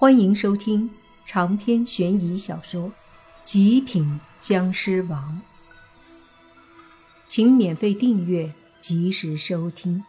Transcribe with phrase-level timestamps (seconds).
[0.00, 0.88] 欢迎收听
[1.26, 2.90] 长篇悬疑小说
[3.42, 5.42] 《极品僵尸王》，
[7.26, 10.04] 请免费订阅，及时收听。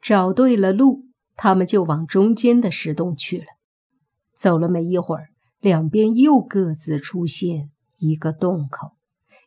[0.00, 1.04] 找对了路，
[1.36, 3.44] 他们就往中间的石洞去了。
[4.34, 5.28] 走了没一会儿，
[5.60, 8.96] 两边又各自出现一个洞口，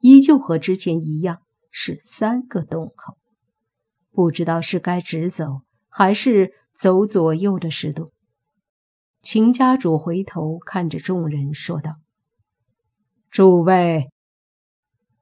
[0.00, 3.16] 依旧和之前一样，是三个洞口。
[4.20, 8.12] 不知道是该直走，还是走左右的石洞。
[9.22, 11.92] 秦家主回头看着众人说道
[13.32, 14.10] ：“诸位，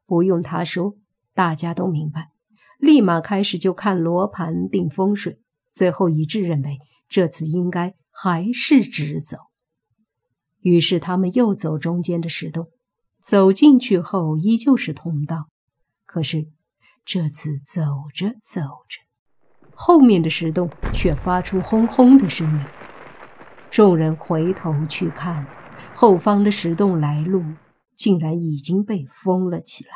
[0.04, 0.96] 不用他说，
[1.32, 2.32] 大家都明白。
[2.80, 5.38] 立马开始就看罗盘定风水，
[5.72, 6.78] 最后一致认为
[7.08, 9.36] 这次应该还是直走。
[10.58, 12.66] 于是他们又走中间的石洞，
[13.22, 15.46] 走进去后依旧是通道，
[16.04, 16.48] 可是……”
[17.10, 17.80] 这次走
[18.12, 19.00] 着走着，
[19.72, 22.66] 后面的石洞却发出轰轰的声音。
[23.70, 25.46] 众人回头去看，
[25.96, 27.42] 后方的石洞来路
[27.96, 29.90] 竟然已经被封了起来。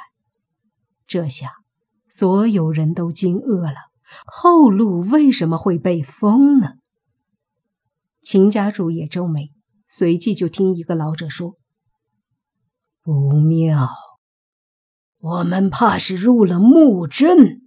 [1.06, 1.50] 这下，
[2.08, 3.76] 所有人都惊愕了：
[4.24, 6.76] 后路为什么会被封呢？
[8.22, 9.50] 秦家主也皱眉，
[9.86, 11.58] 随即就听一个老者说
[13.04, 13.86] ：“不妙。”
[15.22, 17.62] 我们怕是入了木阵。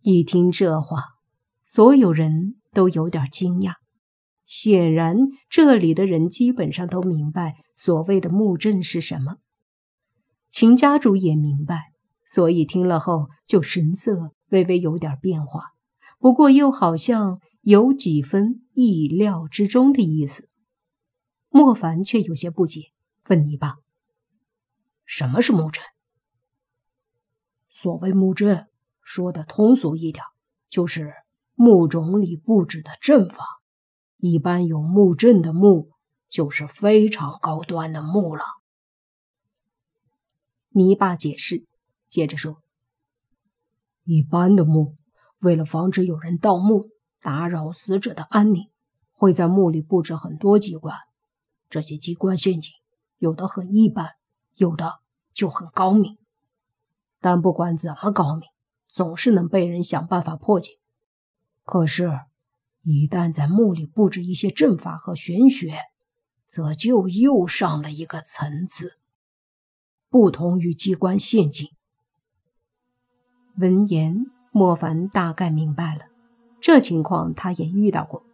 [0.00, 1.02] 一听这话，
[1.66, 3.72] 所有人都有点惊讶。
[4.44, 5.16] 显然，
[5.50, 9.38] 这里的人基本上都明白所谓的木阵是什么。
[10.52, 11.90] 秦家主也明白，
[12.24, 15.72] 所以听了后就神色微微有点变化，
[16.20, 20.48] 不过又好像有几分意料之中的意思。
[21.48, 22.92] 莫凡却有些不解，
[23.28, 23.78] 问你吧。
[25.08, 25.82] 什么是木阵？
[27.70, 28.68] 所谓木阵，
[29.00, 30.22] 说的通俗一点，
[30.68, 31.14] 就是
[31.54, 33.62] 木种里布置的阵法。
[34.18, 35.92] 一般有木阵的木，
[36.28, 38.44] 就是非常高端的木了。
[40.68, 41.66] 泥巴解释，
[42.06, 42.62] 接着说
[44.04, 44.98] ：“一般的墓，
[45.38, 46.90] 为了防止有人盗墓，
[47.22, 48.70] 打扰死者的安宁，
[49.14, 50.94] 会在墓里布置很多机关。
[51.70, 52.70] 这些机关陷阱，
[53.16, 54.16] 有的很一般。”
[54.58, 54.98] 有的
[55.38, 56.18] 就很高明，
[57.20, 58.48] 但不管怎么高明，
[58.88, 60.72] 总是能被人想办法破解。
[61.62, 62.10] 可是，
[62.82, 65.74] 一旦在墓里布置一些阵法和玄学，
[66.48, 68.98] 则就又上了一个层次，
[70.10, 71.68] 不同于机关陷阱。
[73.58, 76.06] 闻言，莫凡大概明白了，
[76.60, 78.24] 这情况他也遇到过，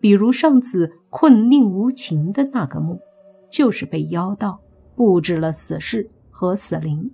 [0.00, 3.00] 比如上次困宁无情的那个墓，
[3.50, 4.62] 就是被妖道。
[4.96, 7.12] 布置了死士和死灵，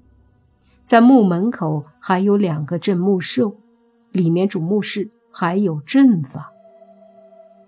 [0.82, 3.54] 在墓门口还有两个镇墓兽，
[4.12, 6.50] 里面主墓室还有阵法。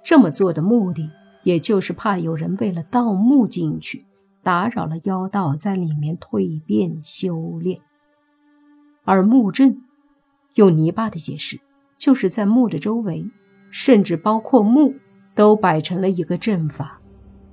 [0.02, 1.10] 这么做的目的，
[1.42, 4.06] 也就是怕有人为了盗墓进去，
[4.42, 7.82] 打扰了妖道在里面蜕变修炼。
[9.04, 9.82] 而墓阵，
[10.54, 11.60] 用泥巴的解释，
[11.98, 13.26] 就是在墓的周围，
[13.70, 14.94] 甚至包括墓，
[15.34, 17.01] 都摆成了一个阵法。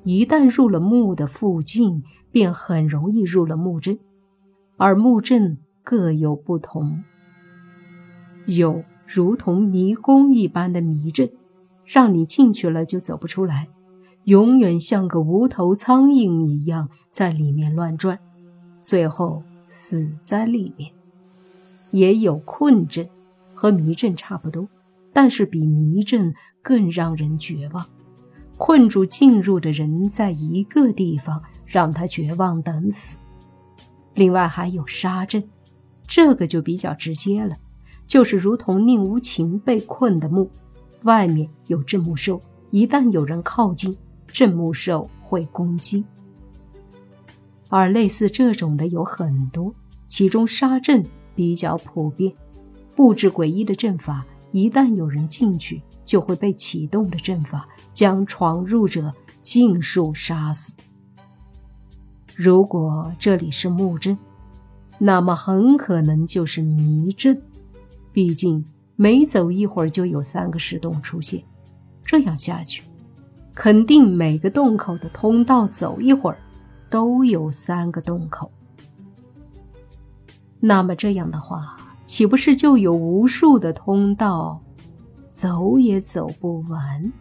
[0.03, 3.99] 一旦入了墓的附近，便很容易入了墓阵，
[4.77, 7.03] 而墓阵各有不同，
[8.45, 11.29] 有如同迷宫一般的迷阵，
[11.85, 13.67] 让你进去了就走不出来，
[14.23, 18.19] 永远像个无头苍蝇一样在里面乱转，
[18.81, 20.91] 最后死在里面；
[21.91, 23.09] 也有困阵，
[23.53, 24.67] 和迷阵差不多，
[25.11, 27.85] 但是比迷阵更让人绝望。
[28.59, 33.17] 困住进入的人在一个地方，让他绝望等死。
[34.15, 35.41] 另外还有杀阵，
[36.05, 37.55] 这个就比较直接了，
[38.05, 40.51] 就是如同宁无情被困的墓，
[41.03, 43.97] 外面有镇墓兽，一旦有人靠近，
[44.27, 46.03] 镇墓兽会攻击。
[47.69, 49.73] 而类似这种的有很多，
[50.09, 51.01] 其中杀阵
[51.33, 52.33] 比较普遍，
[52.93, 55.81] 布置诡异的阵法，一旦有人进去。
[56.09, 59.13] 就会被启动的阵法将闯入者
[59.43, 60.75] 尽数杀死。
[62.35, 64.17] 如果这里是木阵，
[64.97, 67.39] 那么很可能就是迷阵。
[68.11, 68.65] 毕竟
[68.95, 71.43] 每走一会儿就有三个石洞出现，
[72.03, 72.81] 这样下去，
[73.53, 76.39] 肯定每个洞口的通道走一会儿
[76.89, 78.51] 都有三个洞口。
[80.59, 81.77] 那么这样的话，
[82.09, 84.63] 岂不是就有无数的通道？
[85.31, 87.13] 走也走不完。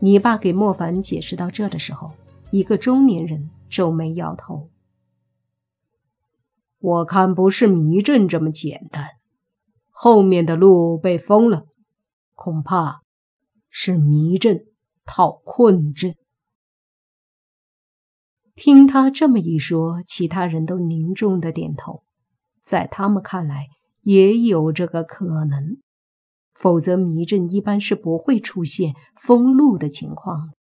[0.00, 2.12] 你爸给莫凡解释到这的时候，
[2.50, 4.68] 一个中年人皱眉摇头
[6.78, 9.08] ：“我看不是迷阵这么简单，
[9.88, 11.64] 后面的路被封了，
[12.34, 13.00] 恐怕
[13.70, 14.66] 是迷阵
[15.06, 16.14] 套困阵。
[18.54, 22.02] 听他这么一说，其他人都凝重的点头，
[22.70, 23.66] 在他们看来
[24.02, 25.78] 也有这个可能，
[26.54, 30.54] 否则迷阵一般是不会出现封路的情况。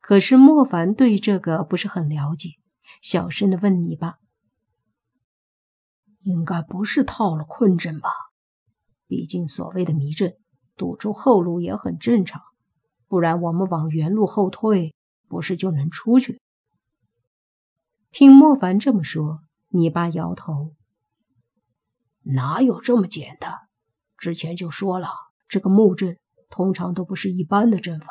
[0.00, 2.48] 可是莫凡对这个不是很了解，
[3.00, 4.16] 小声的问你吧
[6.22, 8.08] ：“应该不是套了困阵吧？
[9.06, 10.34] 毕竟所谓的迷阵，
[10.74, 12.42] 堵住后路也很正常，
[13.06, 14.92] 不然我们往原路后退，
[15.28, 16.40] 不是就能出去？”
[18.10, 20.74] 听莫凡这么说，泥巴摇头
[22.24, 23.60] ：“哪有这么简单？
[24.16, 25.08] 之前就说了，
[25.48, 26.18] 这个木阵
[26.50, 28.08] 通常都不是一般的阵法，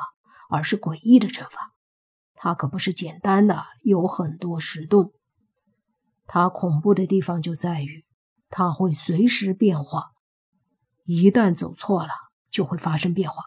[0.50, 1.74] 而是诡异的阵法。
[2.36, 5.14] 它可不是简单的，有很多石洞。
[6.26, 8.06] 它恐怖的地方就在于，
[8.50, 10.12] 它会随时变化，
[11.06, 12.12] 一旦走错了，
[12.50, 13.44] 就会发生变化。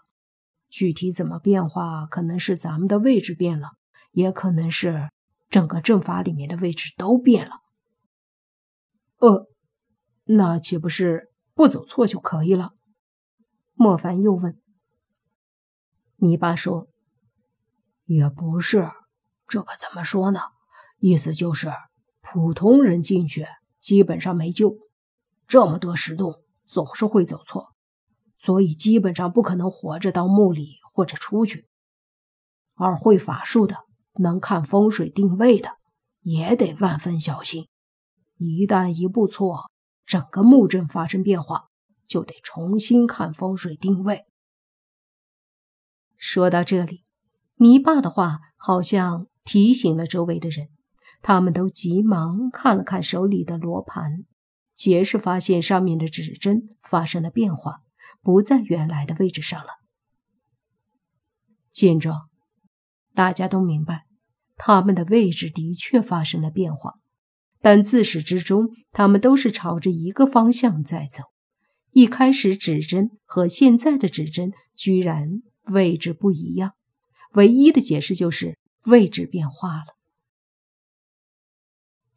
[0.68, 3.72] 具体怎么变化，可能是咱们的位置变了，
[4.12, 5.10] 也可能是……”
[5.48, 7.52] 整个阵法里面的位置都变了，
[9.18, 9.46] 呃，
[10.26, 12.74] 那岂不是不走错就可以了？
[13.74, 14.60] 莫凡又问。
[16.16, 16.88] 泥巴说
[18.06, 18.90] ：“也不是，
[19.46, 20.40] 这个怎么说呢？
[20.98, 21.72] 意思就是
[22.20, 23.46] 普通人进去
[23.80, 24.76] 基本上没救，
[25.46, 27.74] 这么多石洞总是会走错，
[28.36, 31.68] 所以基本上不可能活着到墓里或者出去。
[32.74, 33.84] 而会法术的。”
[34.18, 35.72] 能看风水定位的，
[36.22, 37.68] 也得万分小心。
[38.38, 39.70] 一旦一步错，
[40.06, 41.68] 整个木阵发生变化，
[42.06, 44.24] 就得重新看风水定位。
[46.16, 47.04] 说到这里，
[47.56, 50.68] 泥巴的话好像提醒了周围的人，
[51.20, 54.24] 他们都急忙看了看手里的罗盘，
[54.74, 57.82] 皆是发现上面的指针发生了变化，
[58.22, 59.72] 不在原来的位置上了。
[61.70, 62.30] 见状，
[63.12, 64.06] 大家都明白。
[64.56, 66.98] 他们的位置的确发生了变化，
[67.66, 71.24] 但自始至终，他们都是朝着一个方向在走。
[71.90, 76.74] 一开始指针和现在的指针居然位置不一样，
[77.32, 79.96] 唯一的解释就是位置变化了。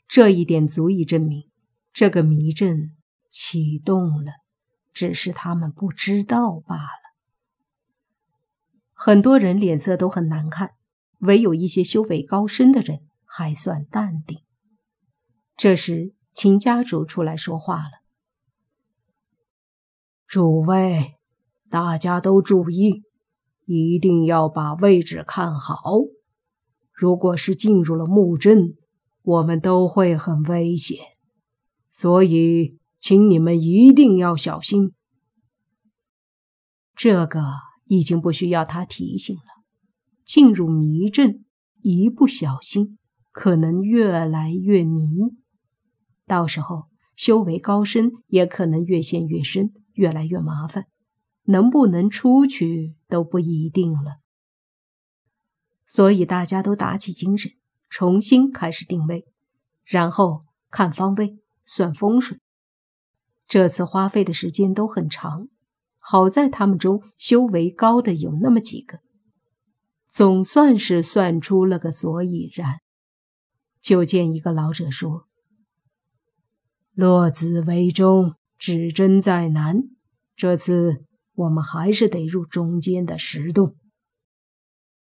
[0.07, 1.50] 这一点足以证明
[1.92, 2.96] 这个迷阵
[3.31, 4.34] 启动了，
[4.94, 7.10] 只是他们不知道罢了。
[8.94, 10.75] 很多人脸色都很难看。
[11.22, 14.44] 唯有一些修为高深的人还算淡定。
[15.61, 17.91] 这时，秦家主出来说话了
[20.25, 21.15] ：“诸位，
[21.69, 23.03] 大家都注意，
[23.65, 25.95] 一定要把位置看好。
[26.94, 28.77] 如果是进入了木阵，
[29.21, 30.97] 我们都会很危险，
[31.89, 34.94] 所以请你们一定要小心。”
[36.95, 37.44] 这个
[37.83, 39.41] 已经不需要他提醒了。
[40.23, 41.44] 进入迷阵，
[41.81, 42.97] 一不小心
[43.33, 45.01] 可能越来越迷，
[46.29, 46.83] 到时候
[47.15, 50.85] 修为高深也可能越陷越深，越来越麻烦，
[51.45, 54.19] 能不能出去都不一定了。
[55.87, 57.51] 所以大家都打起精神，
[57.89, 59.25] 重新开始定位，
[59.83, 62.39] 然后看方位、算风水。
[63.47, 65.48] 这次花费的时间都很长，
[65.98, 69.00] 好在他们中修为高的有那么几个。
[70.07, 72.79] 总算是算出了个所以然。
[73.81, 75.27] 就见一个老者说
[77.00, 79.84] ：“落子为中，指针在南。
[80.36, 83.77] 这次我们还是得入中间的石洞。”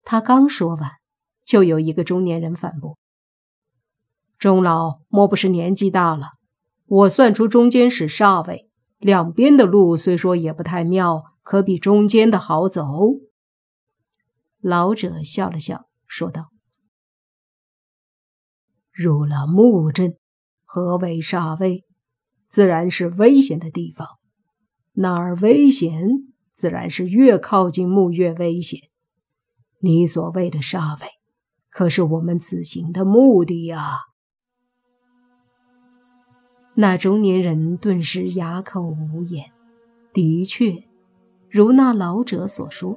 [0.05, 0.91] 他刚说完，
[1.43, 2.99] 就有一个中年人反驳
[4.37, 6.33] ：“钟老莫不是年纪大了？
[6.85, 8.69] 我算出中间是煞位，
[8.99, 12.85] 两边的路虽说也不太妙，可比中间的好走。”
[14.61, 16.51] 老者笑了笑，说道
[18.93, 20.18] ：“入了木阵，
[20.71, 21.83] 何为煞位？
[22.47, 24.07] 自然是危险的地方。
[24.93, 26.07] 哪儿危险，
[26.53, 28.79] 自然是越靠近墓越危险。
[29.79, 31.07] 你所谓的煞位，
[31.71, 34.01] 可是我们此行的目的呀。”
[36.77, 39.51] 那中年人顿时哑口无言。
[40.13, 40.83] 的确，
[41.49, 42.95] 如那老者所说，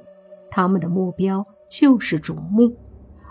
[0.51, 1.43] 他们的目标。
[1.71, 2.77] 就是主墓，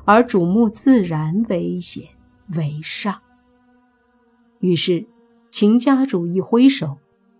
[0.04, 2.08] 而主墓自然危险
[2.56, 3.18] 为煞。
[4.62, 5.04] 于是，
[5.50, 6.98] 秦家主一挥手，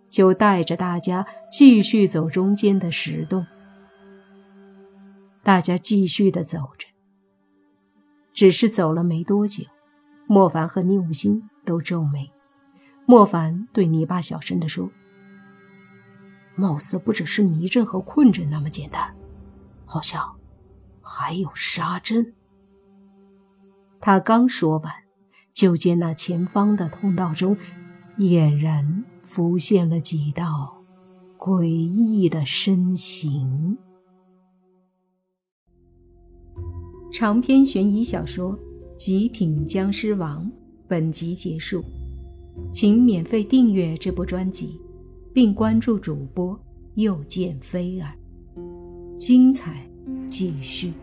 [0.09, 3.47] 就带着大家继续走中间的石洞。
[5.41, 6.85] 大家继续的走着，
[8.33, 9.63] 只是走了没多久，
[10.27, 12.29] 莫凡和宁武星都皱眉。
[13.05, 14.91] 莫凡对泥巴小声的说
[16.55, 19.15] ：“貌似不只是迷阵和困阵那么简单，
[19.85, 20.35] 好像
[21.01, 22.33] 还有杀阵。
[24.01, 24.93] 他刚说完，
[25.53, 27.55] 就见那前方的通道中，
[28.17, 30.83] 俨然浮现了几道
[31.37, 33.77] 诡异的身形。
[37.11, 38.57] 长篇悬疑小说
[38.97, 40.45] 《极品僵尸王》
[40.87, 41.83] 本集结束，
[42.71, 44.79] 请免费订阅这部专辑。
[45.33, 46.55] 并关注主播，
[46.93, 48.13] 又见菲儿，
[49.17, 49.89] 精彩
[50.27, 50.93] 继续。